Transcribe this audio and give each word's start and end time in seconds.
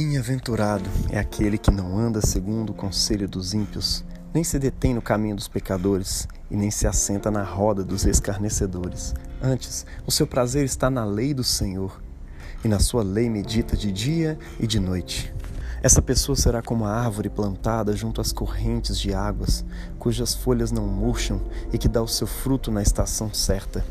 Bem-aventurado 0.00 0.88
é 1.10 1.18
aquele 1.18 1.58
que 1.58 1.72
não 1.72 1.98
anda 1.98 2.24
segundo 2.24 2.70
o 2.70 2.74
conselho 2.74 3.28
dos 3.28 3.52
ímpios, 3.52 4.04
nem 4.32 4.44
se 4.44 4.56
detém 4.56 4.94
no 4.94 5.02
caminho 5.02 5.34
dos 5.34 5.48
pecadores, 5.48 6.28
e 6.48 6.56
nem 6.56 6.70
se 6.70 6.86
assenta 6.86 7.32
na 7.32 7.42
roda 7.42 7.82
dos 7.82 8.06
escarnecedores. 8.06 9.12
Antes, 9.42 9.84
o 10.06 10.12
seu 10.12 10.24
prazer 10.24 10.64
está 10.64 10.88
na 10.88 11.04
lei 11.04 11.34
do 11.34 11.42
Senhor, 11.42 12.00
e 12.64 12.68
na 12.68 12.78
sua 12.78 13.02
lei 13.02 13.28
medita 13.28 13.76
de 13.76 13.90
dia 13.90 14.38
e 14.60 14.68
de 14.68 14.78
noite. 14.78 15.34
Essa 15.82 16.00
pessoa 16.00 16.36
será 16.36 16.62
como 16.62 16.84
a 16.84 16.92
árvore 16.92 17.28
plantada 17.28 17.96
junto 17.96 18.20
às 18.20 18.30
correntes 18.30 19.00
de 19.00 19.12
águas, 19.12 19.64
cujas 19.98 20.32
folhas 20.32 20.70
não 20.70 20.86
murcham 20.86 21.42
e 21.72 21.76
que 21.76 21.88
dá 21.88 22.00
o 22.00 22.06
seu 22.06 22.28
fruto 22.28 22.70
na 22.70 22.82
estação 22.82 23.34
certa. 23.34 23.84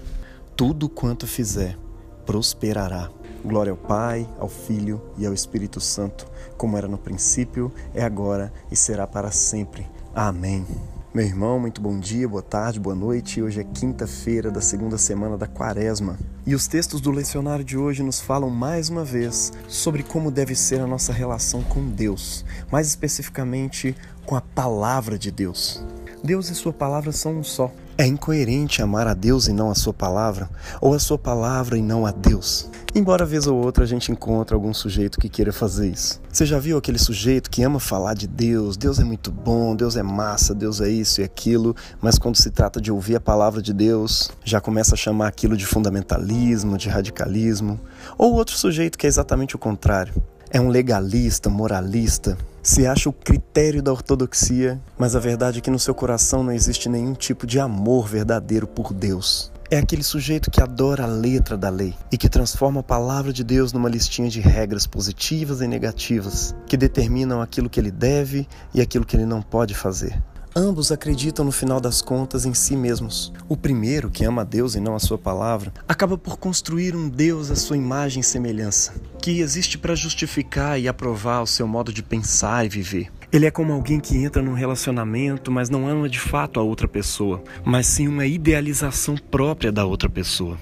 Tudo 0.56 0.88
quanto 0.88 1.28
fizer 1.28 1.78
prosperará. 2.26 3.10
Glória 3.48 3.72
ao 3.72 3.78
Pai, 3.78 4.28
ao 4.38 4.50
Filho 4.50 5.02
e 5.18 5.26
ao 5.26 5.34
Espírito 5.34 5.80
Santo, 5.80 6.28
como 6.58 6.76
era 6.76 6.86
no 6.86 6.98
princípio, 6.98 7.72
é 7.94 8.04
agora 8.04 8.52
e 8.70 8.76
será 8.76 9.08
para 9.08 9.32
sempre. 9.32 9.88
Amém. 10.14 10.68
Meu 11.14 11.26
irmão, 11.26 11.58
muito 11.58 11.80
bom 11.80 11.98
dia, 11.98 12.28
boa 12.28 12.42
tarde, 12.42 12.78
boa 12.78 12.96
noite. 12.96 13.42
Hoje 13.42 13.62
é 13.62 13.64
quinta-feira 13.64 14.52
da 14.52 14.60
segunda 14.60 14.98
semana 14.98 15.38
da 15.38 15.48
Quaresma. 15.48 16.20
E 16.46 16.54
os 16.54 16.68
textos 16.68 17.00
do 17.00 17.10
lecionário 17.10 17.64
de 17.64 17.78
hoje 17.78 18.04
nos 18.04 18.20
falam 18.20 18.50
mais 18.50 18.90
uma 18.90 19.06
vez 19.06 19.54
sobre 19.70 20.04
como 20.04 20.30
deve 20.30 20.54
ser 20.54 20.82
a 20.82 20.86
nossa 20.86 21.14
relação 21.14 21.64
com 21.64 21.88
Deus, 21.90 22.44
mais 22.70 22.88
especificamente 22.88 23.96
com 24.26 24.36
a 24.36 24.42
palavra 24.42 25.18
de 25.18 25.32
Deus. 25.32 25.82
Deus 26.22 26.50
e 26.50 26.56
sua 26.56 26.74
palavra 26.74 27.14
são 27.14 27.38
um 27.38 27.44
só. 27.44 27.72
É 28.00 28.06
incoerente 28.06 28.80
amar 28.80 29.08
a 29.08 29.16
Deus 29.16 29.48
e 29.48 29.52
não 29.52 29.72
a 29.72 29.76
sua 29.76 29.92
palavra, 29.92 30.48
ou 30.80 30.94
a 30.94 31.00
sua 31.00 31.18
palavra 31.18 31.80
e 31.80 31.82
não 31.82 32.06
a 32.06 32.12
Deus. 32.12 32.70
Embora 32.94 33.26
vez 33.26 33.48
ou 33.48 33.58
outra 33.58 33.86
a 33.86 33.88
gente 33.88 34.12
encontre 34.12 34.54
algum 34.54 34.72
sujeito 34.72 35.20
que 35.20 35.28
queira 35.28 35.52
fazer 35.52 35.90
isso. 35.90 36.22
Você 36.32 36.46
já 36.46 36.60
viu 36.60 36.78
aquele 36.78 37.00
sujeito 37.00 37.50
que 37.50 37.64
ama 37.64 37.80
falar 37.80 38.14
de 38.14 38.28
Deus, 38.28 38.78
Deus 38.78 39.00
é 39.00 39.04
muito 39.04 39.32
bom, 39.32 39.76
Deus 39.76 39.96
é 39.96 40.04
massa, 40.04 40.54
Deus 40.54 40.80
é 40.80 40.88
isso 40.88 41.22
e 41.22 41.24
aquilo, 41.24 41.76
mas 42.00 42.20
quando 42.20 42.36
se 42.36 42.52
trata 42.52 42.80
de 42.80 42.92
ouvir 42.92 43.16
a 43.16 43.20
palavra 43.20 43.64
de 43.64 43.74
Deus, 43.74 44.30
já 44.46 44.62
começa 44.62 44.94
a 44.94 44.98
chamar 44.98 45.28
aquilo 45.28 45.58
de 45.58 45.66
fundamentalismo, 45.66 46.78
de 46.78 46.90
radicalismo, 46.90 47.80
ou 48.16 48.36
outro 48.36 48.56
sujeito 48.56 48.96
que 48.96 49.08
é 49.08 49.10
exatamente 49.10 49.56
o 49.56 49.60
contrário. 49.60 50.14
É 50.52 50.62
um 50.62 50.70
legalista, 50.70 51.50
moralista, 51.50 52.38
se 52.68 52.86
acha 52.86 53.08
o 53.08 53.14
critério 53.14 53.82
da 53.82 53.94
ortodoxia, 53.94 54.78
mas 54.98 55.16
a 55.16 55.20
verdade 55.20 55.60
é 55.60 55.62
que 55.62 55.72
no 55.72 55.80
seu 55.80 55.96
coração 55.96 56.44
não 56.44 56.52
existe 56.52 56.90
nenhum 56.90 57.14
tipo 57.14 57.48
de 57.48 57.62
amor 57.62 58.10
verdadeiro 58.10 58.68
por 58.68 58.94
Deus. 58.94 59.54
É 59.72 59.78
aquele 59.78 60.04
sujeito 60.04 60.52
que 60.52 60.62
adora 60.62 61.06
a 61.06 61.08
letra 61.08 61.58
da 61.58 61.70
lei 61.70 61.94
e 62.12 62.18
que 62.18 62.28
transforma 62.28 62.82
a 62.82 62.84
palavra 62.84 63.32
de 63.32 63.42
Deus 63.42 63.72
numa 63.72 63.88
listinha 63.88 64.30
de 64.30 64.42
regras 64.42 64.86
positivas 64.86 65.62
e 65.62 65.68
negativas 65.68 66.54
que 66.68 66.76
determinam 66.76 67.42
aquilo 67.42 67.70
que 67.70 67.80
ele 67.80 67.90
deve 67.90 68.46
e 68.74 68.82
aquilo 68.82 69.06
que 69.06 69.16
ele 69.16 69.26
não 69.26 69.42
pode 69.42 69.74
fazer. 69.74 70.22
Ambos 70.60 70.92
acreditam 70.92 71.46
no 71.46 71.52
final 71.52 71.80
das 71.80 72.02
contas 72.02 72.44
em 72.44 72.52
si 72.52 72.76
mesmos. 72.76 73.32
O 73.48 73.56
primeiro, 73.56 74.10
que 74.10 74.26
ama 74.26 74.42
a 74.42 74.44
Deus 74.44 74.74
e 74.74 74.80
não 74.80 74.96
a 74.96 75.00
sua 75.00 75.16
palavra, 75.16 75.72
acaba 75.88 76.18
por 76.18 76.40
construir 76.40 76.96
um 76.96 77.08
Deus 77.08 77.52
à 77.52 77.56
sua 77.56 77.78
imagem 77.78 78.22
e 78.22 78.24
semelhança, 78.24 78.92
que 79.22 79.40
existe 79.40 79.78
para 79.78 79.94
justificar 79.94 80.80
e 80.80 80.88
aprovar 80.88 81.44
o 81.44 81.46
seu 81.46 81.68
modo 81.68 81.94
de 81.94 82.02
pensar 82.02 82.66
e 82.66 82.70
viver. 82.70 83.12
Ele 83.32 83.46
é 83.46 83.52
como 83.52 83.72
alguém 83.72 84.00
que 84.00 84.18
entra 84.18 84.42
num 84.42 84.56
relacionamento, 84.56 85.52
mas 85.52 85.70
não 85.70 85.88
ama 85.88 86.10
de 86.10 86.20
fato 86.20 86.60
a 86.60 86.64
outra 86.64 86.88
pessoa, 86.88 87.44
mas 87.64 87.86
sim 87.86 88.08
uma 88.08 88.26
idealização 88.26 89.16
própria 89.16 89.72
da 89.72 89.86
outra 89.86 90.10
pessoa. 90.10 90.58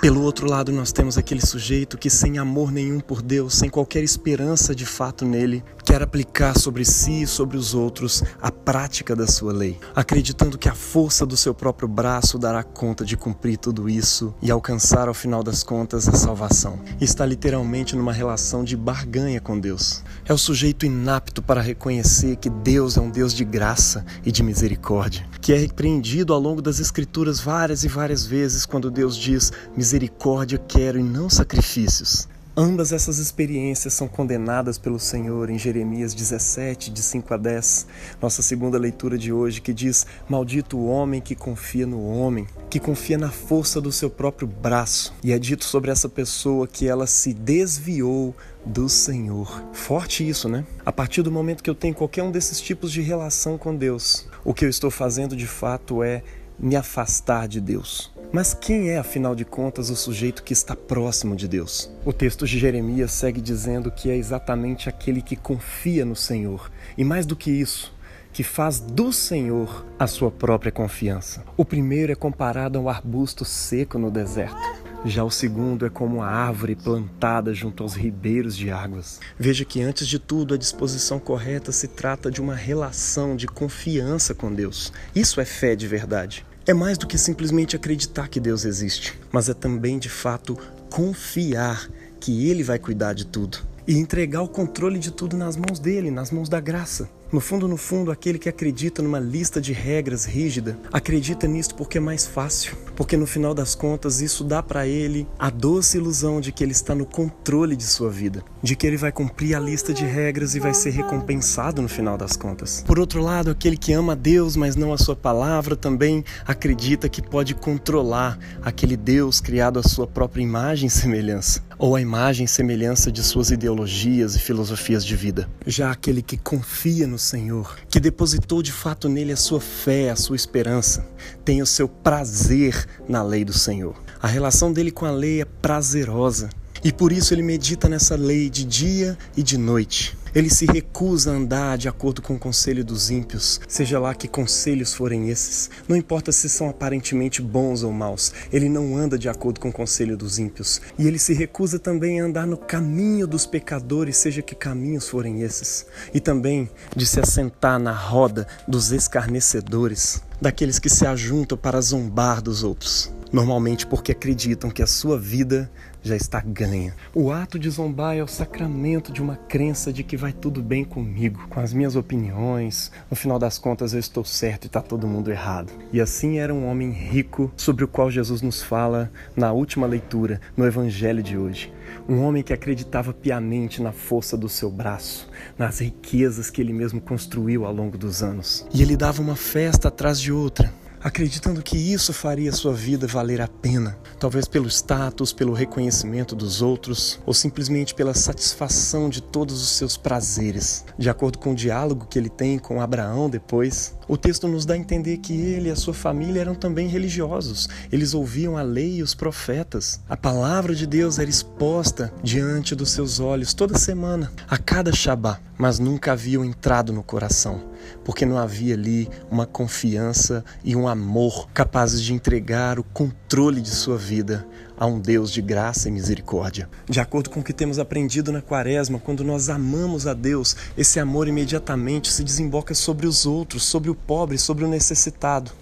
Pelo 0.00 0.22
outro 0.22 0.48
lado, 0.48 0.72
nós 0.72 0.92
temos 0.92 1.18
aquele 1.18 1.44
sujeito 1.44 1.98
que, 1.98 2.08
sem 2.08 2.38
amor 2.38 2.72
nenhum 2.72 3.00
por 3.00 3.20
Deus, 3.20 3.54
sem 3.54 3.68
qualquer 3.68 4.02
esperança 4.02 4.74
de 4.74 4.86
fato 4.86 5.26
nele, 5.26 5.62
quer 5.90 6.02
aplicar 6.02 6.56
sobre 6.56 6.84
si 6.84 7.22
e 7.22 7.26
sobre 7.26 7.56
os 7.56 7.74
outros 7.74 8.22
a 8.40 8.52
prática 8.52 9.16
da 9.16 9.26
sua 9.26 9.52
lei, 9.52 9.76
acreditando 9.92 10.56
que 10.56 10.68
a 10.68 10.74
força 10.74 11.26
do 11.26 11.36
seu 11.36 11.52
próprio 11.52 11.88
braço 11.88 12.38
dará 12.38 12.62
conta 12.62 13.04
de 13.04 13.16
cumprir 13.16 13.56
tudo 13.56 13.88
isso 13.88 14.32
e 14.40 14.52
alcançar 14.52 15.08
ao 15.08 15.14
final 15.14 15.42
das 15.42 15.64
contas 15.64 16.06
a 16.06 16.12
salvação. 16.12 16.78
Está 17.00 17.26
literalmente 17.26 17.96
numa 17.96 18.12
relação 18.12 18.62
de 18.62 18.76
barganha 18.76 19.40
com 19.40 19.58
Deus. 19.58 20.04
É 20.24 20.32
o 20.32 20.38
sujeito 20.38 20.86
inapto 20.86 21.42
para 21.42 21.60
reconhecer 21.60 22.36
que 22.36 22.48
Deus 22.48 22.96
é 22.96 23.00
um 23.00 23.10
Deus 23.10 23.34
de 23.34 23.44
graça 23.44 24.06
e 24.24 24.30
de 24.30 24.44
misericórdia, 24.44 25.26
que 25.40 25.52
é 25.52 25.56
repreendido 25.56 26.32
ao 26.32 26.38
longo 26.38 26.62
das 26.62 26.78
Escrituras 26.78 27.40
várias 27.40 27.82
e 27.82 27.88
várias 27.88 28.24
vezes 28.24 28.64
quando 28.64 28.92
Deus 28.92 29.16
diz: 29.16 29.52
Misericórdia 29.76 30.56
quero 30.56 31.00
e 31.00 31.02
não 31.02 31.28
sacrifícios. 31.28 32.29
Ambas 32.56 32.90
essas 32.90 33.18
experiências 33.18 33.94
são 33.94 34.08
condenadas 34.08 34.76
pelo 34.76 34.98
Senhor 34.98 35.50
em 35.50 35.58
Jeremias 35.58 36.12
17, 36.12 36.90
de 36.90 37.00
5 37.00 37.32
a 37.32 37.36
10, 37.36 37.86
nossa 38.20 38.42
segunda 38.42 38.76
leitura 38.76 39.16
de 39.16 39.32
hoje, 39.32 39.60
que 39.60 39.72
diz: 39.72 40.04
Maldito 40.28 40.76
o 40.76 40.86
homem 40.86 41.20
que 41.20 41.36
confia 41.36 41.86
no 41.86 42.04
homem, 42.04 42.48
que 42.68 42.80
confia 42.80 43.16
na 43.16 43.30
força 43.30 43.80
do 43.80 43.92
seu 43.92 44.10
próprio 44.10 44.48
braço. 44.48 45.14
E 45.22 45.32
é 45.32 45.38
dito 45.38 45.64
sobre 45.64 45.92
essa 45.92 46.08
pessoa 46.08 46.66
que 46.66 46.88
ela 46.88 47.06
se 47.06 47.32
desviou 47.32 48.34
do 48.66 48.88
Senhor. 48.88 49.64
Forte 49.72 50.28
isso, 50.28 50.48
né? 50.48 50.66
A 50.84 50.90
partir 50.90 51.22
do 51.22 51.30
momento 51.30 51.62
que 51.62 51.70
eu 51.70 51.74
tenho 51.74 51.94
qualquer 51.94 52.24
um 52.24 52.32
desses 52.32 52.60
tipos 52.60 52.90
de 52.90 53.00
relação 53.00 53.56
com 53.56 53.74
Deus, 53.74 54.26
o 54.44 54.52
que 54.52 54.64
eu 54.64 54.68
estou 54.68 54.90
fazendo 54.90 55.36
de 55.36 55.46
fato 55.46 56.02
é 56.02 56.22
me 56.58 56.74
afastar 56.74 57.46
de 57.46 57.60
Deus. 57.60 58.12
Mas 58.32 58.54
quem 58.54 58.90
é, 58.90 58.98
afinal 58.98 59.34
de 59.34 59.44
contas, 59.44 59.90
o 59.90 59.96
sujeito 59.96 60.44
que 60.44 60.52
está 60.52 60.76
próximo 60.76 61.34
de 61.34 61.48
Deus? 61.48 61.90
O 62.04 62.12
texto 62.12 62.46
de 62.46 62.60
Jeremias 62.60 63.10
segue 63.10 63.40
dizendo 63.40 63.90
que 63.90 64.08
é 64.08 64.16
exatamente 64.16 64.88
aquele 64.88 65.20
que 65.20 65.34
confia 65.34 66.04
no 66.04 66.14
Senhor. 66.14 66.70
E 66.96 67.02
mais 67.02 67.26
do 67.26 67.34
que 67.34 67.50
isso, 67.50 67.92
que 68.32 68.44
faz 68.44 68.78
do 68.78 69.12
Senhor 69.12 69.84
a 69.98 70.06
sua 70.06 70.30
própria 70.30 70.70
confiança. 70.70 71.42
O 71.56 71.64
primeiro 71.64 72.12
é 72.12 72.14
comparado 72.14 72.78
a 72.78 72.82
um 72.82 72.88
arbusto 72.88 73.44
seco 73.44 73.98
no 73.98 74.12
deserto. 74.12 74.80
Já 75.04 75.24
o 75.24 75.30
segundo 75.30 75.84
é 75.84 75.90
como 75.90 76.22
a 76.22 76.28
árvore 76.28 76.76
plantada 76.76 77.52
junto 77.52 77.82
aos 77.82 77.94
ribeiros 77.94 78.56
de 78.56 78.70
águas. 78.70 79.18
Veja 79.36 79.64
que, 79.64 79.82
antes 79.82 80.06
de 80.06 80.20
tudo, 80.20 80.54
a 80.54 80.58
disposição 80.58 81.18
correta 81.18 81.72
se 81.72 81.88
trata 81.88 82.30
de 82.30 82.40
uma 82.40 82.54
relação 82.54 83.34
de 83.34 83.48
confiança 83.48 84.34
com 84.34 84.54
Deus. 84.54 84.92
Isso 85.16 85.40
é 85.40 85.44
fé 85.44 85.74
de 85.74 85.88
verdade. 85.88 86.46
É 86.70 86.72
mais 86.72 86.96
do 86.96 87.04
que 87.04 87.18
simplesmente 87.18 87.74
acreditar 87.74 88.28
que 88.28 88.38
Deus 88.38 88.64
existe, 88.64 89.18
mas 89.32 89.48
é 89.48 89.54
também 89.54 89.98
de 89.98 90.08
fato 90.08 90.56
confiar 90.88 91.90
que 92.20 92.48
Ele 92.48 92.62
vai 92.62 92.78
cuidar 92.78 93.12
de 93.12 93.26
tudo 93.26 93.58
e 93.88 93.98
entregar 93.98 94.40
o 94.40 94.48
controle 94.48 95.00
de 95.00 95.10
tudo 95.10 95.36
nas 95.36 95.56
mãos 95.56 95.80
dele, 95.80 96.12
nas 96.12 96.30
mãos 96.30 96.48
da 96.48 96.60
graça. 96.60 97.10
No 97.32 97.38
fundo, 97.38 97.68
no 97.68 97.76
fundo, 97.76 98.10
aquele 98.10 98.40
que 98.40 98.48
acredita 98.48 99.00
numa 99.00 99.20
lista 99.20 99.60
de 99.60 99.72
regras 99.72 100.24
rígida, 100.24 100.76
acredita 100.92 101.46
nisto 101.46 101.76
porque 101.76 101.98
é 101.98 102.00
mais 102.00 102.26
fácil, 102.26 102.76
porque 102.96 103.16
no 103.16 103.24
final 103.24 103.54
das 103.54 103.72
contas 103.72 104.20
isso 104.20 104.42
dá 104.42 104.60
para 104.60 104.84
ele 104.84 105.28
a 105.38 105.48
doce 105.48 105.96
ilusão 105.96 106.40
de 106.40 106.50
que 106.50 106.64
ele 106.64 106.72
está 106.72 106.92
no 106.92 107.06
controle 107.06 107.76
de 107.76 107.84
sua 107.84 108.10
vida, 108.10 108.42
de 108.60 108.74
que 108.74 108.84
ele 108.84 108.96
vai 108.96 109.12
cumprir 109.12 109.54
a 109.54 109.60
lista 109.60 109.94
de 109.94 110.04
regras 110.04 110.56
e 110.56 110.58
vai 110.58 110.74
ser 110.74 110.90
recompensado 110.90 111.80
no 111.80 111.88
final 111.88 112.18
das 112.18 112.36
contas. 112.36 112.82
Por 112.84 112.98
outro 112.98 113.22
lado, 113.22 113.52
aquele 113.52 113.76
que 113.76 113.92
ama 113.92 114.16
Deus, 114.16 114.56
mas 114.56 114.74
não 114.74 114.92
a 114.92 114.98
sua 114.98 115.14
palavra, 115.14 115.76
também 115.76 116.24
acredita 116.44 117.08
que 117.08 117.22
pode 117.22 117.54
controlar 117.54 118.40
aquele 118.60 118.96
Deus 118.96 119.40
criado 119.40 119.78
à 119.78 119.84
sua 119.84 120.06
própria 120.08 120.42
imagem 120.42 120.88
e 120.88 120.90
semelhança, 120.90 121.62
ou 121.78 121.94
a 121.94 122.00
imagem 122.00 122.46
e 122.46 122.48
semelhança 122.48 123.12
de 123.12 123.22
suas 123.22 123.52
ideologias 123.52 124.34
e 124.34 124.40
filosofias 124.40 125.06
de 125.06 125.14
vida. 125.14 125.48
Já 125.64 125.92
aquele 125.92 126.22
que 126.22 126.36
confia 126.36 127.06
no 127.06 127.19
Senhor, 127.20 127.76
que 127.88 128.00
depositou 128.00 128.62
de 128.62 128.72
fato 128.72 129.08
nele 129.08 129.32
a 129.32 129.36
sua 129.36 129.60
fé, 129.60 130.10
a 130.10 130.16
sua 130.16 130.36
esperança, 130.36 131.06
tem 131.44 131.62
o 131.62 131.66
seu 131.66 131.88
prazer 131.88 132.86
na 133.08 133.22
lei 133.22 133.44
do 133.44 133.52
Senhor. 133.52 133.94
A 134.20 134.26
relação 134.26 134.72
dele 134.72 134.90
com 134.90 135.06
a 135.06 135.10
lei 135.10 135.40
é 135.40 135.44
prazerosa 135.44 136.50
e 136.82 136.90
por 136.90 137.12
isso 137.12 137.34
ele 137.34 137.42
medita 137.42 137.88
nessa 137.88 138.16
lei 138.16 138.48
de 138.48 138.64
dia 138.64 139.18
e 139.36 139.42
de 139.42 139.58
noite. 139.58 140.16
Ele 140.34 140.48
se 140.48 140.64
recusa 140.64 141.32
a 141.32 141.34
andar 141.34 141.76
de 141.76 141.88
acordo 141.88 142.22
com 142.22 142.34
o 142.34 142.38
conselho 142.38 142.84
dos 142.84 143.10
ímpios, 143.10 143.60
seja 143.66 143.98
lá 143.98 144.14
que 144.14 144.28
conselhos 144.28 144.94
forem 144.94 145.28
esses. 145.28 145.70
Não 145.88 145.96
importa 145.96 146.30
se 146.30 146.48
são 146.48 146.68
aparentemente 146.68 147.42
bons 147.42 147.82
ou 147.82 147.92
maus, 147.92 148.32
ele 148.52 148.68
não 148.68 148.96
anda 148.96 149.18
de 149.18 149.28
acordo 149.28 149.58
com 149.58 149.70
o 149.70 149.72
conselho 149.72 150.16
dos 150.16 150.38
ímpios. 150.38 150.80
E 150.98 151.06
ele 151.06 151.18
se 151.18 151.34
recusa 151.34 151.78
também 151.78 152.20
a 152.20 152.24
andar 152.24 152.46
no 152.46 152.56
caminho 152.56 153.26
dos 153.26 153.44
pecadores, 153.44 154.16
seja 154.16 154.40
que 154.40 154.54
caminhos 154.54 155.08
forem 155.08 155.42
esses. 155.42 155.86
E 156.14 156.20
também 156.20 156.70
de 156.94 157.04
se 157.06 157.18
assentar 157.18 157.80
na 157.80 157.92
roda 157.92 158.46
dos 158.68 158.92
escarnecedores. 158.92 160.22
daqueles 160.40 160.78
que 160.78 160.88
se 160.88 161.04
ajuntam 161.04 161.58
para 161.58 161.80
zombar 161.82 162.40
dos 162.40 162.62
outros 162.62 163.12
normalmente 163.32 163.86
porque 163.86 164.12
acreditam 164.12 164.70
que 164.70 164.82
a 164.82 164.86
sua 164.86 165.18
vida 165.18 165.70
já 166.02 166.16
está 166.16 166.40
ganha. 166.40 166.94
O 167.14 167.30
ato 167.30 167.58
de 167.58 167.68
zombar 167.68 168.16
é 168.16 168.22
o 168.22 168.28
sacramento 168.28 169.12
de 169.12 169.22
uma 169.22 169.36
crença 169.36 169.92
de 169.92 170.02
que 170.02 170.16
vai 170.16 170.32
tudo 170.32 170.62
bem 170.62 170.84
comigo, 170.84 171.46
com 171.48 171.60
as 171.60 171.72
minhas 171.72 171.96
opiniões, 171.96 172.90
no 173.10 173.16
final 173.16 173.38
das 173.38 173.58
contas 173.58 173.92
eu 173.92 174.00
estou 174.00 174.24
certo 174.24 174.64
e 174.64 174.66
está 174.66 174.80
todo 174.80 175.06
mundo 175.06 175.30
errado. 175.30 175.72
E 175.92 176.00
assim 176.00 176.38
era 176.38 176.54
um 176.54 176.66
homem 176.68 176.90
rico 176.90 177.52
sobre 177.56 177.84
o 177.84 177.88
qual 177.88 178.10
Jesus 178.10 178.42
nos 178.42 178.62
fala 178.62 179.10
na 179.36 179.52
última 179.52 179.86
leitura, 179.86 180.40
no 180.56 180.66
evangelho 180.66 181.22
de 181.22 181.36
hoje. 181.36 181.72
Um 182.08 182.22
homem 182.22 182.42
que 182.42 182.52
acreditava 182.52 183.12
piamente 183.12 183.82
na 183.82 183.92
força 183.92 184.36
do 184.36 184.48
seu 184.48 184.70
braço, 184.70 185.28
nas 185.58 185.80
riquezas 185.80 186.50
que 186.50 186.60
ele 186.60 186.72
mesmo 186.72 187.00
construiu 187.00 187.64
ao 187.64 187.72
longo 187.72 187.98
dos 187.98 188.22
anos. 188.22 188.66
E 188.72 188.82
ele 188.82 188.96
dava 188.96 189.20
uma 189.20 189.36
festa 189.36 189.88
atrás 189.88 190.20
de 190.20 190.32
outra, 190.32 190.72
acreditando 191.02 191.62
que 191.62 191.76
isso 191.76 192.12
faria 192.12 192.52
sua 192.52 192.74
vida 192.74 193.06
valer 193.06 193.40
a 193.40 193.48
pena, 193.48 193.98
talvez 194.18 194.46
pelo 194.46 194.68
status, 194.68 195.32
pelo 195.32 195.52
reconhecimento 195.52 196.36
dos 196.36 196.60
outros, 196.60 197.18
ou 197.24 197.32
simplesmente 197.32 197.94
pela 197.94 198.14
satisfação 198.14 199.08
de 199.08 199.22
todos 199.22 199.62
os 199.62 199.70
seus 199.70 199.96
prazeres. 199.96 200.84
De 200.98 201.08
acordo 201.08 201.38
com 201.38 201.52
o 201.52 201.56
diálogo 201.56 202.06
que 202.08 202.18
ele 202.18 202.28
tem 202.28 202.58
com 202.58 202.80
Abraão 202.80 203.30
depois, 203.30 203.94
o 204.10 204.16
texto 204.16 204.48
nos 204.48 204.66
dá 204.66 204.74
a 204.74 204.76
entender 204.76 205.18
que 205.18 205.32
ele 205.32 205.68
e 205.68 205.70
a 205.70 205.76
sua 205.76 205.94
família 205.94 206.40
eram 206.40 206.52
também 206.52 206.88
religiosos. 206.88 207.68
Eles 207.92 208.12
ouviam 208.12 208.56
a 208.56 208.62
lei 208.62 208.96
e 208.96 209.02
os 209.04 209.14
profetas. 209.14 210.00
A 210.08 210.16
palavra 210.16 210.74
de 210.74 210.84
Deus 210.84 211.20
era 211.20 211.30
exposta 211.30 212.12
diante 212.20 212.74
dos 212.74 212.90
seus 212.90 213.20
olhos 213.20 213.54
toda 213.54 213.78
semana, 213.78 214.32
a 214.48 214.58
cada 214.58 214.92
Shabá, 214.92 215.38
mas 215.56 215.78
nunca 215.78 216.10
haviam 216.10 216.44
entrado 216.44 216.92
no 216.92 217.04
coração 217.04 217.70
porque 218.04 218.26
não 218.26 218.38
havia 218.38 218.74
ali 218.74 219.08
uma 219.30 219.46
confiança 219.46 220.44
e 220.64 220.76
um 220.76 220.86
amor 220.88 221.48
capazes 221.52 222.02
de 222.02 222.12
entregar 222.12 222.78
o 222.78 222.84
controle 222.84 223.60
de 223.60 223.70
sua 223.70 223.96
vida 223.96 224.46
a 224.80 224.86
um 224.86 224.98
Deus 224.98 225.30
de 225.30 225.42
graça 225.42 225.90
e 225.90 225.92
misericórdia. 225.92 226.66
De 226.88 227.00
acordo 227.00 227.28
com 227.28 227.40
o 227.40 227.44
que 227.44 227.52
temos 227.52 227.78
aprendido 227.78 228.32
na 228.32 228.40
Quaresma, 228.40 228.98
quando 228.98 229.22
nós 229.22 229.50
amamos 229.50 230.06
a 230.06 230.14
Deus, 230.14 230.56
esse 230.74 230.98
amor 230.98 231.28
imediatamente 231.28 232.10
se 232.10 232.24
desemboca 232.24 232.74
sobre 232.74 233.06
os 233.06 233.26
outros, 233.26 233.62
sobre 233.62 233.90
o 233.90 233.94
pobre, 233.94 234.38
sobre 234.38 234.64
o 234.64 234.68
necessitado. 234.68 235.52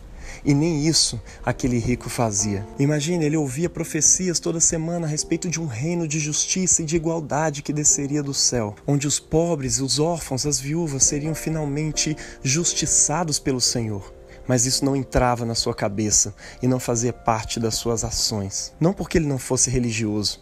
E 0.44 0.54
nem 0.54 0.86
isso 0.86 1.20
aquele 1.44 1.78
rico 1.78 2.08
fazia. 2.08 2.64
Imagine, 2.78 3.24
ele 3.24 3.36
ouvia 3.36 3.68
profecias 3.68 4.38
toda 4.38 4.60
semana 4.60 5.04
a 5.04 5.10
respeito 5.10 5.48
de 5.48 5.60
um 5.60 5.66
reino 5.66 6.06
de 6.06 6.20
justiça 6.20 6.82
e 6.82 6.84
de 6.84 6.94
igualdade 6.94 7.60
que 7.60 7.72
desceria 7.72 8.22
do 8.22 8.32
céu, 8.32 8.76
onde 8.86 9.08
os 9.08 9.18
pobres, 9.18 9.80
os 9.80 9.98
órfãos, 9.98 10.46
as 10.46 10.60
viúvas 10.60 11.02
seriam 11.02 11.34
finalmente 11.34 12.16
justiçados 12.44 13.40
pelo 13.40 13.60
Senhor 13.60 14.17
mas 14.48 14.64
isso 14.64 14.84
não 14.84 14.96
entrava 14.96 15.44
na 15.44 15.54
sua 15.54 15.74
cabeça 15.74 16.34
e 16.62 16.66
não 16.66 16.80
fazia 16.80 17.12
parte 17.12 17.60
das 17.60 17.74
suas 17.74 18.02
ações. 18.02 18.72
Não 18.80 18.94
porque 18.94 19.18
ele 19.18 19.28
não 19.28 19.38
fosse 19.38 19.68
religioso, 19.68 20.40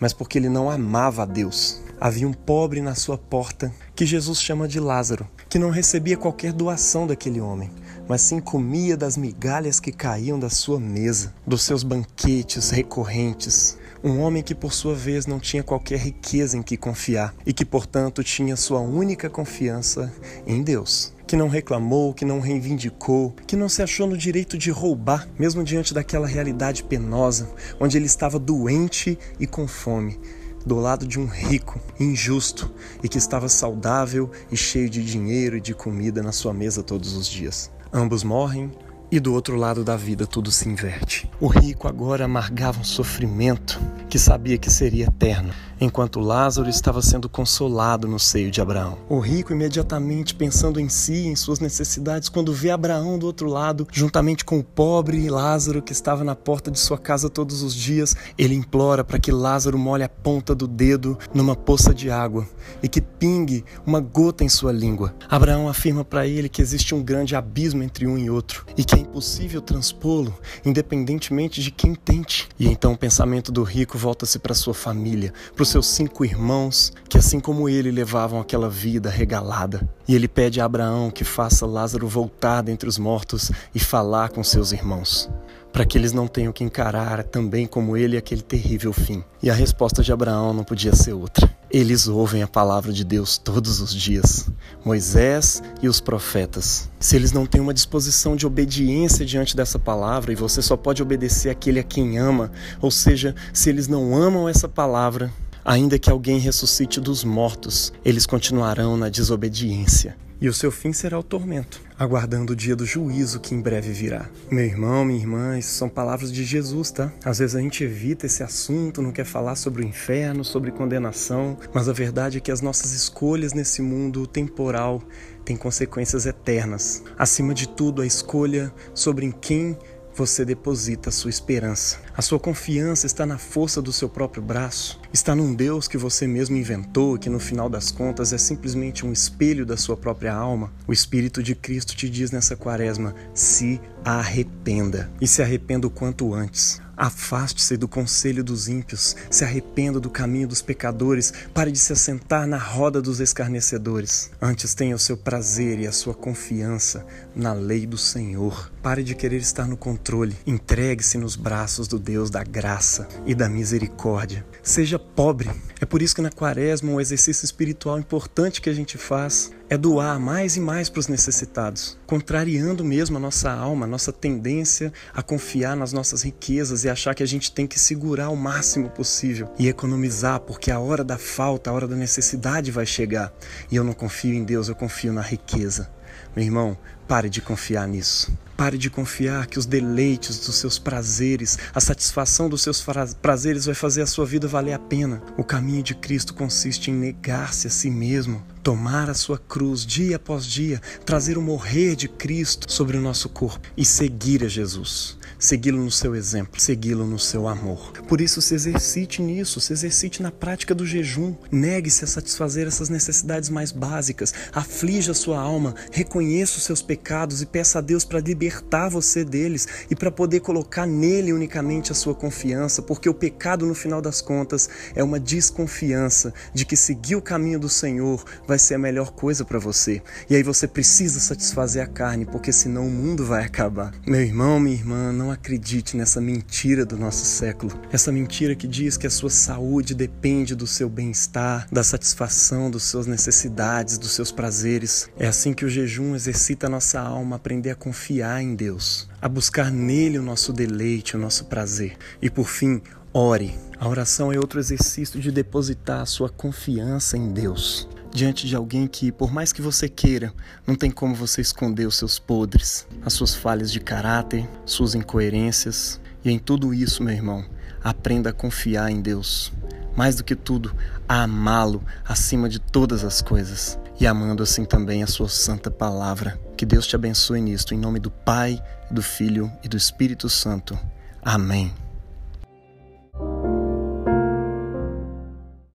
mas 0.00 0.14
porque 0.14 0.38
ele 0.38 0.48
não 0.48 0.70
amava 0.70 1.22
a 1.22 1.26
Deus. 1.26 1.80
Havia 2.00 2.26
um 2.26 2.32
pobre 2.32 2.80
na 2.80 2.94
sua 2.94 3.16
porta 3.16 3.72
que 3.94 4.04
Jesus 4.04 4.40
chama 4.40 4.66
de 4.66 4.80
Lázaro, 4.80 5.28
que 5.48 5.58
não 5.58 5.70
recebia 5.70 6.16
qualquer 6.16 6.52
doação 6.52 7.06
daquele 7.06 7.40
homem, 7.40 7.70
mas 8.08 8.22
sim 8.22 8.40
comia 8.40 8.96
das 8.96 9.16
migalhas 9.16 9.78
que 9.78 9.92
caíam 9.92 10.38
da 10.38 10.50
sua 10.50 10.80
mesa, 10.80 11.32
dos 11.46 11.62
seus 11.62 11.82
banquetes 11.82 12.70
recorrentes. 12.70 13.78
Um 14.04 14.20
homem 14.20 14.42
que, 14.42 14.54
por 14.54 14.74
sua 14.74 14.94
vez, 14.94 15.26
não 15.26 15.40
tinha 15.40 15.62
qualquer 15.62 15.98
riqueza 15.98 16.58
em 16.58 16.62
que 16.62 16.76
confiar 16.76 17.34
e 17.46 17.54
que, 17.54 17.64
portanto, 17.64 18.22
tinha 18.22 18.54
sua 18.54 18.78
única 18.78 19.30
confiança 19.30 20.12
em 20.46 20.62
Deus. 20.62 21.14
Que 21.26 21.34
não 21.34 21.48
reclamou, 21.48 22.12
que 22.12 22.22
não 22.22 22.38
reivindicou, 22.38 23.34
que 23.46 23.56
não 23.56 23.66
se 23.66 23.82
achou 23.82 24.06
no 24.06 24.14
direito 24.14 24.58
de 24.58 24.70
roubar, 24.70 25.26
mesmo 25.38 25.64
diante 25.64 25.94
daquela 25.94 26.26
realidade 26.26 26.84
penosa, 26.84 27.48
onde 27.80 27.96
ele 27.96 28.04
estava 28.04 28.38
doente 28.38 29.18
e 29.40 29.46
com 29.46 29.66
fome 29.66 30.20
do 30.66 30.76
lado 30.76 31.06
de 31.06 31.18
um 31.18 31.24
rico, 31.24 31.80
injusto 31.98 32.70
e 33.02 33.08
que 33.08 33.16
estava 33.16 33.48
saudável 33.48 34.30
e 34.52 34.56
cheio 34.56 34.90
de 34.90 35.02
dinheiro 35.02 35.56
e 35.56 35.62
de 35.62 35.72
comida 35.72 36.22
na 36.22 36.30
sua 36.30 36.52
mesa 36.52 36.82
todos 36.82 37.14
os 37.14 37.26
dias. 37.26 37.70
Ambos 37.90 38.22
morrem 38.22 38.70
e 39.10 39.20
do 39.20 39.32
outro 39.32 39.56
lado 39.56 39.84
da 39.84 39.96
vida 39.96 40.26
tudo 40.26 40.50
se 40.50 40.68
inverte. 40.68 41.30
O 41.40 41.46
rico 41.46 41.88
agora 41.88 42.24
amargava 42.24 42.80
um 42.80 42.84
sofrimento 42.84 43.80
que 44.08 44.18
sabia 44.18 44.58
que 44.58 44.70
seria 44.70 45.06
eterno 45.06 45.52
enquanto 45.80 46.20
Lázaro 46.20 46.68
estava 46.68 47.02
sendo 47.02 47.28
consolado 47.28 48.06
no 48.08 48.18
seio 48.18 48.50
de 48.50 48.60
Abraão. 48.60 48.98
O 49.08 49.18
rico, 49.18 49.52
imediatamente 49.52 50.34
pensando 50.34 50.80
em 50.80 50.88
si, 50.88 51.26
em 51.26 51.36
suas 51.36 51.60
necessidades, 51.60 52.28
quando 52.28 52.52
vê 52.52 52.70
Abraão 52.70 53.18
do 53.18 53.26
outro 53.26 53.48
lado, 53.48 53.86
juntamente 53.92 54.44
com 54.44 54.58
o 54.58 54.64
pobre 54.64 55.28
Lázaro 55.28 55.82
que 55.82 55.92
estava 55.92 56.24
na 56.24 56.34
porta 56.34 56.70
de 56.70 56.78
sua 56.78 56.98
casa 56.98 57.28
todos 57.28 57.62
os 57.62 57.74
dias, 57.74 58.16
ele 58.38 58.54
implora 58.54 59.04
para 59.04 59.18
que 59.18 59.32
Lázaro 59.32 59.78
molhe 59.78 60.04
a 60.04 60.08
ponta 60.08 60.54
do 60.54 60.66
dedo 60.66 61.18
numa 61.32 61.56
poça 61.56 61.94
de 61.94 62.10
água 62.10 62.46
e 62.82 62.88
que 62.88 63.00
pingue 63.00 63.64
uma 63.86 64.00
gota 64.00 64.44
em 64.44 64.48
sua 64.48 64.72
língua. 64.72 65.14
Abraão 65.28 65.68
afirma 65.68 66.04
para 66.04 66.26
ele 66.26 66.48
que 66.48 66.62
existe 66.62 66.94
um 66.94 67.02
grande 67.02 67.36
abismo 67.36 67.82
entre 67.82 68.06
um 68.06 68.16
e 68.16 68.30
outro 68.30 68.64
e 68.76 68.84
que 68.84 68.93
é 68.94 68.98
impossível 68.98 69.60
transpô-lo, 69.60 70.34
independentemente 70.64 71.62
de 71.62 71.70
quem 71.70 71.94
tente. 71.94 72.48
E 72.58 72.66
então 72.66 72.92
o 72.92 72.98
pensamento 72.98 73.50
do 73.50 73.62
rico 73.62 73.98
volta-se 73.98 74.38
para 74.38 74.54
sua 74.54 74.74
família, 74.74 75.32
para 75.54 75.62
os 75.62 75.68
seus 75.68 75.86
cinco 75.86 76.24
irmãos, 76.24 76.92
que 77.08 77.18
assim 77.18 77.40
como 77.40 77.68
ele 77.68 77.90
levavam 77.90 78.40
aquela 78.40 78.68
vida 78.68 79.10
regalada. 79.10 79.88
E 80.06 80.14
ele 80.14 80.28
pede 80.28 80.60
a 80.60 80.64
Abraão 80.64 81.10
que 81.10 81.24
faça 81.24 81.66
Lázaro 81.66 82.06
voltar 82.06 82.62
dentre 82.62 82.88
os 82.88 82.98
mortos 82.98 83.50
e 83.74 83.80
falar 83.80 84.30
com 84.30 84.42
seus 84.44 84.72
irmãos, 84.72 85.30
para 85.74 85.84
que 85.84 85.98
eles 85.98 86.12
não 86.12 86.28
tenham 86.28 86.52
que 86.52 86.62
encarar 86.62 87.24
também 87.24 87.66
como 87.66 87.96
ele 87.96 88.16
aquele 88.16 88.42
terrível 88.42 88.92
fim. 88.92 89.24
E 89.42 89.50
a 89.50 89.54
resposta 89.54 90.04
de 90.04 90.12
Abraão 90.12 90.52
não 90.52 90.62
podia 90.62 90.94
ser 90.94 91.14
outra. 91.14 91.52
Eles 91.68 92.06
ouvem 92.06 92.44
a 92.44 92.46
palavra 92.46 92.92
de 92.92 93.02
Deus 93.02 93.36
todos 93.36 93.80
os 93.80 93.92
dias, 93.92 94.48
Moisés 94.84 95.60
e 95.82 95.88
os 95.88 96.00
profetas. 96.00 96.88
Se 97.00 97.16
eles 97.16 97.32
não 97.32 97.44
têm 97.44 97.60
uma 97.60 97.74
disposição 97.74 98.36
de 98.36 98.46
obediência 98.46 99.26
diante 99.26 99.56
dessa 99.56 99.76
palavra, 99.76 100.30
e 100.30 100.36
você 100.36 100.62
só 100.62 100.76
pode 100.76 101.02
obedecer 101.02 101.50
aquele 101.50 101.80
a 101.80 101.82
quem 101.82 102.18
ama, 102.18 102.52
ou 102.80 102.92
seja, 102.92 103.34
se 103.52 103.68
eles 103.68 103.88
não 103.88 104.14
amam 104.14 104.48
essa 104.48 104.68
palavra, 104.68 105.32
Ainda 105.66 105.98
que 105.98 106.10
alguém 106.10 106.38
ressuscite 106.38 107.00
dos 107.00 107.24
mortos, 107.24 107.90
eles 108.04 108.26
continuarão 108.26 108.98
na 108.98 109.08
desobediência. 109.08 110.14
E 110.40 110.48
o 110.48 110.52
seu 110.52 110.70
fim 110.70 110.92
será 110.92 111.18
o 111.18 111.22
tormento, 111.22 111.80
aguardando 111.98 112.52
o 112.52 112.56
dia 112.56 112.74
do 112.74 112.84
juízo 112.84 113.40
que 113.40 113.54
em 113.54 113.60
breve 113.60 113.92
virá. 113.92 114.28
Meu 114.50 114.64
irmão, 114.64 115.04
minha 115.04 115.18
irmã, 115.18 115.58
isso 115.58 115.74
são 115.74 115.88
palavras 115.88 116.32
de 116.32 116.44
Jesus, 116.44 116.90
tá? 116.90 117.12
Às 117.24 117.38
vezes 117.38 117.56
a 117.56 117.60
gente 117.60 117.84
evita 117.84 118.26
esse 118.26 118.42
assunto, 118.42 119.00
não 119.00 119.12
quer 119.12 119.24
falar 119.24 119.54
sobre 119.54 119.82
o 119.82 119.86
inferno, 119.86 120.44
sobre 120.44 120.70
condenação, 120.70 121.56
mas 121.72 121.88
a 121.88 121.92
verdade 121.92 122.38
é 122.38 122.40
que 122.40 122.52
as 122.52 122.60
nossas 122.60 122.92
escolhas 122.92 123.52
nesse 123.52 123.80
mundo 123.80 124.26
temporal 124.26 125.02
têm 125.44 125.56
consequências 125.56 126.26
eternas. 126.26 127.02
Acima 127.18 127.54
de 127.54 127.68
tudo, 127.68 128.02
a 128.02 128.06
escolha 128.06 128.72
sobre 128.94 129.26
em 129.26 129.30
quem 129.30 129.78
você 130.14 130.44
deposita 130.44 131.08
a 131.08 131.12
sua 131.12 131.30
esperança. 131.30 131.98
A 132.16 132.22
sua 132.22 132.38
confiança 132.38 133.06
está 133.06 133.26
na 133.26 133.38
força 133.38 133.82
do 133.82 133.92
seu 133.92 134.08
próprio 134.08 134.42
braço, 134.42 135.00
está 135.12 135.34
num 135.34 135.54
Deus 135.54 135.88
que 135.88 135.98
você 135.98 136.26
mesmo 136.26 136.56
inventou, 136.56 137.18
que 137.18 137.28
no 137.28 137.40
final 137.40 137.68
das 137.68 137.90
contas 137.90 138.32
é 138.32 138.38
simplesmente 138.38 139.04
um 139.04 139.12
espelho 139.12 139.66
da 139.66 139.76
sua 139.76 139.96
própria 139.96 140.34
alma. 140.34 140.72
O 140.86 140.92
Espírito 140.92 141.42
de 141.42 141.54
Cristo 141.54 141.96
te 141.96 142.08
diz 142.08 142.30
nessa 142.30 142.56
quaresma: 142.56 143.14
se 143.34 143.80
arrependa 144.04 145.10
e 145.20 145.26
se 145.26 145.42
arrependa 145.42 145.86
o 145.86 145.90
quanto 145.90 146.32
antes. 146.32 146.83
Afaste-se 146.96 147.76
do 147.76 147.88
conselho 147.88 148.44
dos 148.44 148.68
ímpios, 148.68 149.16
se 149.30 149.44
arrependa 149.44 149.98
do 149.98 150.10
caminho 150.10 150.48
dos 150.48 150.62
pecadores, 150.62 151.32
pare 151.52 151.70
de 151.72 151.78
se 151.78 151.92
assentar 151.92 152.46
na 152.46 152.58
roda 152.58 153.00
dos 153.02 153.20
escarnecedores. 153.20 154.30
Antes 154.40 154.74
tenha 154.74 154.94
o 154.94 154.98
seu 154.98 155.16
prazer 155.16 155.80
e 155.80 155.86
a 155.86 155.92
sua 155.92 156.14
confiança 156.14 157.04
na 157.34 157.52
lei 157.52 157.86
do 157.86 157.98
Senhor. 157.98 158.70
Pare 158.82 159.02
de 159.02 159.14
querer 159.14 159.38
estar 159.38 159.66
no 159.66 159.76
controle. 159.76 160.36
Entregue-se 160.46 161.18
nos 161.18 161.36
braços 161.36 161.88
do 161.88 161.98
Deus 161.98 162.30
da 162.30 162.42
graça 162.44 163.08
e 163.26 163.34
da 163.34 163.48
misericórdia. 163.48 164.44
Seja 164.62 164.98
pobre. 164.98 165.50
É 165.80 165.86
por 165.86 166.02
isso 166.02 166.14
que 166.14 166.22
na 166.22 166.30
quaresma 166.30 166.90
um 166.90 167.00
exercício 167.00 167.44
espiritual 167.44 167.98
importante 167.98 168.60
que 168.60 168.70
a 168.70 168.74
gente 168.74 168.96
faz 168.96 169.52
é 169.68 169.76
doar 169.76 170.18
mais 170.18 170.56
e 170.56 170.60
mais 170.60 170.88
para 170.88 171.00
os 171.00 171.08
necessitados, 171.08 171.98
contrariando 172.06 172.84
mesmo 172.84 173.16
a 173.16 173.20
nossa 173.20 173.50
alma, 173.50 173.86
a 173.86 173.88
nossa 173.88 174.12
tendência 174.12 174.92
a 175.14 175.22
confiar 175.22 175.76
nas 175.76 175.92
nossas 175.92 176.22
riquezas 176.22 176.84
e 176.84 176.88
achar 176.88 177.14
que 177.14 177.22
a 177.22 177.26
gente 177.26 177.52
tem 177.52 177.66
que 177.66 177.78
segurar 177.78 178.30
o 178.30 178.36
máximo 178.36 178.90
possível 178.90 179.50
e 179.58 179.68
economizar, 179.68 180.40
porque 180.40 180.70
a 180.70 180.78
hora 180.78 181.02
da 181.02 181.18
falta, 181.18 181.70
a 181.70 181.72
hora 181.72 181.88
da 181.88 181.96
necessidade 181.96 182.70
vai 182.70 182.86
chegar. 182.86 183.32
E 183.70 183.76
eu 183.76 183.84
não 183.84 183.92
confio 183.92 184.34
em 184.34 184.44
Deus, 184.44 184.68
eu 184.68 184.74
confio 184.74 185.12
na 185.12 185.22
riqueza. 185.22 185.90
Meu 186.34 186.44
irmão, 186.44 186.76
Pare 187.06 187.28
de 187.28 187.42
confiar 187.42 187.86
nisso. 187.86 188.32
Pare 188.56 188.78
de 188.78 188.88
confiar 188.88 189.46
que 189.46 189.58
os 189.58 189.66
deleites 189.66 190.38
dos 190.38 190.56
seus 190.56 190.78
prazeres, 190.78 191.58
a 191.74 191.80
satisfação 191.80 192.48
dos 192.48 192.62
seus 192.62 192.82
prazeres 193.20 193.66
vai 193.66 193.74
fazer 193.74 194.00
a 194.00 194.06
sua 194.06 194.24
vida 194.24 194.48
valer 194.48 194.72
a 194.72 194.78
pena. 194.78 195.22
O 195.36 195.44
caminho 195.44 195.82
de 195.82 195.94
Cristo 195.94 196.32
consiste 196.32 196.90
em 196.90 196.94
negar-se 196.94 197.66
a 197.66 197.70
si 197.70 197.90
mesmo, 197.90 198.42
tomar 198.64 199.10
a 199.10 199.14
sua 199.14 199.38
cruz 199.38 199.84
dia 199.84 200.16
após 200.16 200.46
dia, 200.46 200.80
trazer 201.04 201.36
o 201.36 201.42
morrer 201.42 201.94
de 201.94 202.08
Cristo 202.08 202.72
sobre 202.72 202.96
o 202.96 203.00
nosso 203.00 203.28
corpo 203.28 203.68
e 203.76 203.84
seguir 203.84 204.42
a 204.42 204.48
Jesus 204.48 205.18
segui-lo 205.44 205.82
no 205.82 205.90
seu 205.90 206.14
exemplo, 206.14 206.58
segui-lo 206.58 207.06
no 207.06 207.18
seu 207.18 207.46
amor. 207.46 207.92
Por 208.08 208.20
isso, 208.20 208.40
se 208.40 208.54
exercite 208.54 209.20
nisso, 209.20 209.60
se 209.60 209.72
exercite 209.72 210.22
na 210.22 210.30
prática 210.30 210.74
do 210.74 210.86
jejum. 210.86 211.34
Negue-se 211.50 212.04
a 212.04 212.06
satisfazer 212.06 212.66
essas 212.66 212.88
necessidades 212.88 213.50
mais 213.50 213.70
básicas, 213.70 214.32
aflija 214.52 215.12
a 215.12 215.14
sua 215.14 215.38
alma, 215.38 215.74
reconheça 215.92 216.56
os 216.56 216.64
seus 216.64 216.80
pecados 216.80 217.42
e 217.42 217.46
peça 217.46 217.78
a 217.78 217.82
Deus 217.82 218.04
para 218.04 218.20
libertar 218.20 218.88
você 218.88 219.24
deles 219.24 219.68
e 219.90 219.94
para 219.94 220.10
poder 220.10 220.40
colocar 220.40 220.86
nele 220.86 221.32
unicamente 221.32 221.92
a 221.92 221.94
sua 221.94 222.14
confiança, 222.14 222.80
porque 222.80 223.08
o 223.08 223.14
pecado, 223.14 223.66
no 223.66 223.74
final 223.74 224.00
das 224.00 224.20
contas, 224.20 224.68
é 224.94 225.04
uma 225.04 225.20
desconfiança 225.20 226.32
de 226.54 226.64
que 226.64 226.76
seguir 226.76 227.16
o 227.16 227.22
caminho 227.22 227.60
do 227.60 227.68
Senhor 227.68 228.24
vai 228.46 228.53
ser 228.58 228.74
a 228.74 228.78
melhor 228.78 229.12
coisa 229.12 229.44
para 229.44 229.58
você. 229.58 230.02
E 230.28 230.36
aí 230.36 230.42
você 230.42 230.66
precisa 230.66 231.20
satisfazer 231.20 231.82
a 231.82 231.86
carne, 231.86 232.24
porque 232.24 232.52
senão 232.52 232.86
o 232.86 232.90
mundo 232.90 233.24
vai 233.24 233.44
acabar. 233.44 233.92
Meu 234.06 234.20
irmão, 234.20 234.58
minha 234.60 234.76
irmã, 234.76 235.12
não 235.12 235.30
acredite 235.30 235.96
nessa 235.96 236.20
mentira 236.20 236.84
do 236.84 236.96
nosso 236.96 237.24
século. 237.24 237.72
Essa 237.92 238.12
mentira 238.12 238.54
que 238.54 238.66
diz 238.66 238.96
que 238.96 239.06
a 239.06 239.10
sua 239.10 239.30
saúde 239.30 239.94
depende 239.94 240.54
do 240.54 240.66
seu 240.66 240.88
bem-estar, 240.88 241.66
da 241.70 241.82
satisfação 241.82 242.70
das 242.70 242.84
suas 242.84 243.06
necessidades, 243.06 243.98
dos 243.98 244.12
seus 244.12 244.30
prazeres. 244.30 245.08
É 245.18 245.26
assim 245.26 245.52
que 245.52 245.64
o 245.64 245.68
jejum 245.68 246.14
exercita 246.14 246.66
a 246.66 246.70
nossa 246.70 247.00
alma 247.00 247.36
aprender 247.36 247.70
a 247.70 247.74
confiar 247.74 248.42
em 248.42 248.54
Deus, 248.54 249.08
a 249.20 249.28
buscar 249.28 249.70
nele 249.70 250.18
o 250.18 250.22
nosso 250.22 250.52
deleite, 250.52 251.16
o 251.16 251.20
nosso 251.20 251.46
prazer. 251.46 251.96
E 252.20 252.30
por 252.30 252.48
fim, 252.48 252.82
ore. 253.12 253.54
A 253.78 253.88
oração 253.88 254.32
é 254.32 254.38
outro 254.38 254.58
exercício 254.58 255.20
de 255.20 255.30
depositar 255.30 256.00
a 256.00 256.06
sua 256.06 256.28
confiança 256.28 257.16
em 257.16 257.32
Deus 257.32 257.88
diante 258.14 258.46
de 258.46 258.54
alguém 258.54 258.86
que, 258.86 259.10
por 259.10 259.32
mais 259.32 259.52
que 259.52 259.60
você 259.60 259.88
queira, 259.88 260.32
não 260.64 260.76
tem 260.76 260.88
como 260.88 261.16
você 261.16 261.40
esconder 261.40 261.84
os 261.84 261.96
seus 261.96 262.16
podres, 262.16 262.86
as 263.04 263.12
suas 263.12 263.34
falhas 263.34 263.72
de 263.72 263.80
caráter, 263.80 264.48
suas 264.64 264.94
incoerências. 264.94 266.00
E 266.24 266.30
em 266.30 266.38
tudo 266.38 266.72
isso, 266.72 267.02
meu 267.02 267.12
irmão, 267.12 267.44
aprenda 267.82 268.30
a 268.30 268.32
confiar 268.32 268.88
em 268.88 269.02
Deus. 269.02 269.52
Mais 269.96 270.14
do 270.14 270.22
que 270.22 270.36
tudo, 270.36 270.74
a 271.08 271.24
amá-lo 271.24 271.82
acima 272.04 272.48
de 272.48 272.60
todas 272.60 273.04
as 273.04 273.20
coisas 273.20 273.78
e 273.98 274.06
amando 274.06 274.44
assim 274.44 274.64
também 274.64 275.02
a 275.02 275.08
sua 275.08 275.28
santa 275.28 275.70
palavra. 275.70 276.40
Que 276.56 276.64
Deus 276.64 276.86
te 276.86 276.94
abençoe 276.94 277.40
nisto, 277.40 277.74
em 277.74 277.78
nome 277.78 277.98
do 277.98 278.12
Pai, 278.12 278.62
do 278.90 279.02
Filho 279.02 279.50
e 279.62 279.68
do 279.68 279.76
Espírito 279.76 280.28
Santo. 280.28 280.78
Amém. 281.20 281.83